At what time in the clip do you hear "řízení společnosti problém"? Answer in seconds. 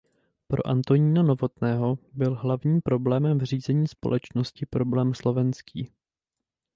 3.43-5.13